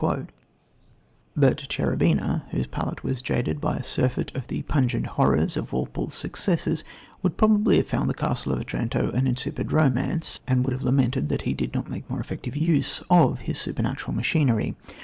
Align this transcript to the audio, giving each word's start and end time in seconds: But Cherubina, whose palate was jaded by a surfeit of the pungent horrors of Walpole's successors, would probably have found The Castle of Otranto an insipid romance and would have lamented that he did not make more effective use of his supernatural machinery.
But 1.37 1.57
Cherubina, 1.69 2.45
whose 2.49 2.65
palate 2.65 3.03
was 3.03 3.21
jaded 3.21 3.61
by 3.61 3.75
a 3.77 3.83
surfeit 3.83 4.31
of 4.35 4.47
the 4.47 4.63
pungent 4.63 5.05
horrors 5.05 5.55
of 5.55 5.71
Walpole's 5.73 6.15
successors, 6.15 6.83
would 7.21 7.37
probably 7.37 7.77
have 7.77 7.85
found 7.85 8.09
The 8.09 8.15
Castle 8.15 8.53
of 8.53 8.59
Otranto 8.61 9.11
an 9.11 9.27
insipid 9.27 9.71
romance 9.71 10.39
and 10.47 10.63
would 10.65 10.73
have 10.73 10.81
lamented 10.81 11.29
that 11.29 11.43
he 11.43 11.53
did 11.53 11.75
not 11.75 11.87
make 11.87 12.09
more 12.09 12.19
effective 12.19 12.55
use 12.55 13.03
of 13.11 13.41
his 13.41 13.59
supernatural 13.59 14.13
machinery. 14.13 14.73